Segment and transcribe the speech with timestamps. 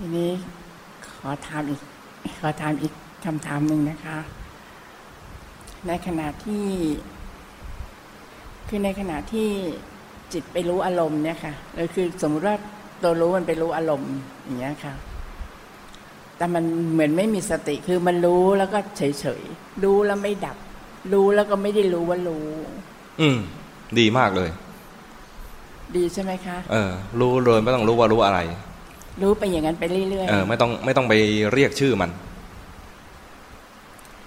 [0.00, 0.30] ทีนี้
[1.16, 1.80] ขอถามอีก
[2.40, 2.92] ขอถามอีก
[3.24, 4.18] คำถามหนึ่งนะคะ
[5.86, 6.64] ในขณะที่
[8.68, 9.48] คือในขณะที่
[10.32, 11.54] จิตไปรู้อารมณ์เนี่ยค่ะ
[11.94, 12.56] คือสมมุติว่า
[13.02, 14.14] ตัวรู้มันไปรู้อารมณ์
[14.44, 14.94] อย่างเงี้ยค่ะ
[16.36, 20.56] แต่มันเหมือนไม่มีสติ คือมันรู้แล้วก็เฉยๆรู้แล้วไม่ดับ
[21.12, 22.46] รู้แล้วก็ไม่ได้รู้ว่ารู้
[23.20, 23.38] อืม
[23.98, 24.50] ดีมากเลย
[25.96, 26.90] ดีใช่ไหมคะ เออ
[27.20, 28.38] รู้เลยไม่ต้องรู้ว่ารู้อะไร
[29.22, 31.14] รู้ไปอย่างนั้นไปเรื่อยๆเออไม่ต้องไม่ต้องไป
[31.52, 32.10] เรียกชื่อมัน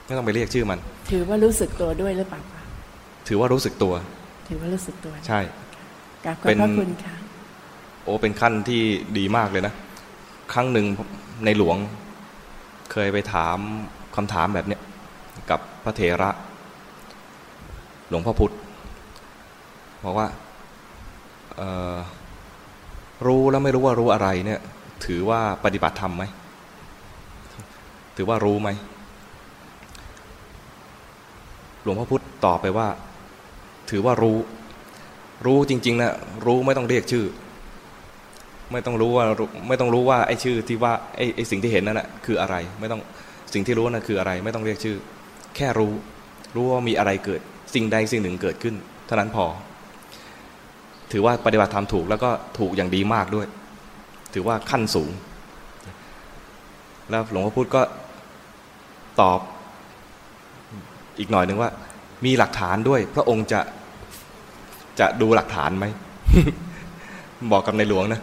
[0.08, 0.80] ไม่ต้องไปเรียกชื่อมัน
[1.12, 2.64] ถือว่ารู้สึกตัวด้วยหรือเปล่าคะ
[3.28, 3.94] ถือว่ารู้สึกตัว
[4.48, 5.40] ถือว่ารู้สึกตัว ใช่
[6.26, 7.16] กราบขอบพระคุณค่ะ
[8.04, 8.82] โอ้เป็นขั้นที่
[9.18, 9.74] ดีมากเลยนะ
[10.54, 10.86] ครั้งหนึ่ง
[11.46, 11.78] ในหลวง
[12.92, 13.58] เคยไปถาม
[14.16, 14.82] คำถามแบบเนี้ย
[15.50, 16.30] กับพระเถระ
[18.10, 18.54] หลวงพ่อพุธ
[20.04, 20.28] บอกว่า
[21.56, 21.96] เอ่อ
[23.28, 24.60] รู้แล้วไม่รู้ว่ารู้อะไรเนี่ย
[25.06, 26.24] ถือว่าปฏิบัติธรรมไหม
[28.16, 28.70] ถือว่ารู้ไหม
[31.84, 32.88] หลวงพ่อพุธตอบไปว่า
[33.90, 34.38] ถือว่ารู้
[35.46, 36.14] รู้จริงๆนะ
[36.46, 37.26] รู้ไม่ต้องเรียกชื่อ
[38.72, 39.26] ไม่ต้องรู้ว่า
[39.68, 43.02] ไม่ต้องรู้ว่าไอ้ชื่อที่ว่าไอ้ไอ้สิ่งที่เห็นนั่นแหะคืออะไร ไม่ต้อง
[43.54, 44.98] สิ่งที่รู้นั่นคืออะไร ไม่ต้องเรียกชื่อ
[45.56, 45.94] แค่รู้
[46.56, 47.42] รู้ว่ามีอะไรเกิด
[47.74, 48.76] สิ่งใดสิ่งหนึ่งเกิดขึ้น
[49.08, 49.46] เท่านั้นพอ
[51.12, 53.48] ถือว่าปฏิบัติธรรมถูกแล้วก็ถูกอย่างดีมากด้วย
[54.34, 55.12] ถือว่าขั้นสูง
[57.10, 57.82] แล้วหลวงพ่อพุธก็
[59.22, 59.40] ตอบ
[61.20, 61.72] อีกหน่อยหนึ่งว่า
[62.26, 63.62] มีหลักฐานด้วย พระองค์จะ
[65.00, 65.86] จะดูหลักฐานไหม
[67.52, 68.22] บอกกับในหลวงนะ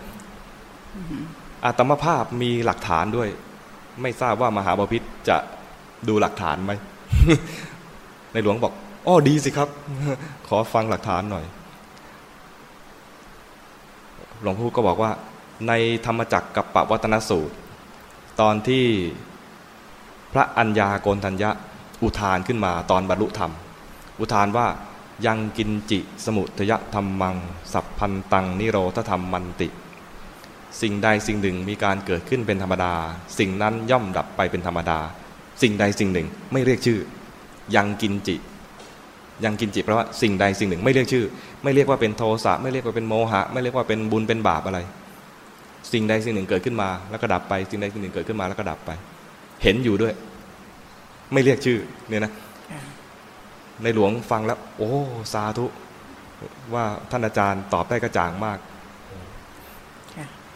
[1.65, 3.29] อาตมภาพมีหลักฐานด้วย
[4.03, 5.37] ไม่ทราบว่ามหาบาพิษจะ
[6.09, 6.73] ดูหลักฐานไหม
[8.33, 8.73] ในหลวงบอก
[9.07, 9.69] อ้อดีสิครับ
[10.49, 11.45] ขอฟังหลักฐานหน่อย
[14.43, 15.11] หลวงพ่อก็บอกว่า
[15.69, 15.73] ใน
[16.07, 17.55] ธรรมจักรกับปวัตนสูตร
[18.41, 18.85] ตอนที่
[20.33, 21.51] พระอัญญาโกนทัญญะ
[22.03, 23.53] อุทานขึ้นมาตอนบรรลุธรรม
[24.21, 24.67] อุทานว่า
[25.27, 27.37] ยังกินจิสมุทยธรรมัง
[27.73, 29.69] สัพพันตังนิโรธธรรมมันติ
[30.81, 32.93] สิ่งใดสิ่งหนึ่งมีการเกิดขึ้นเป็นธรรมดา
[33.39, 34.99] สิ่งนั้นย่อมดับไปเป็นธรรมดา
[35.63, 36.99] สิ่งใดสิ่งหนึ่งไม่เรียกชื่อ
[37.77, 38.37] ยังกินจิ
[39.45, 41.25] ยังกินจิแปลว่าสิ่งใดสิ่งหนึ่งไม่เรียกชื่อ
[41.63, 44.79] ไม่เรียกว่าเป็นโทสะไม่เรียกว่าเป็นโมหะ ไม่เรียกว่าเป็นบุญเป็นบาปอะไร
[45.93, 48.91] สิ่งใดสิ่งหนึ่งเกิดขึ้นมา แล้วก็ดับไป สิ่งใดสิ่งหนึ่งเกิดขึ้นมาแล้วก็ดับไป
[49.63, 50.15] เห็นอยู่ด้วย
[51.33, 52.33] ไม่เรียกชื่อเนี่ยนะ
[53.83, 54.91] ในหลวงฟังแล้ว โอ้
[55.33, 55.67] สาธุ
[56.75, 58.59] ว่าท่านอาจารย์ตอบได้กระจ่างมาก